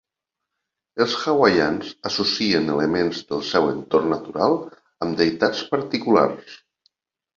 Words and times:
Els 1.03 1.17
hawaians 1.25 1.91
associen 2.11 2.71
elements 2.77 3.21
del 3.33 3.45
seu 3.53 3.69
entorn 3.75 4.09
natural 4.15 4.57
amb 5.07 5.21
deïtats 5.23 5.63
particulars. 5.75 6.61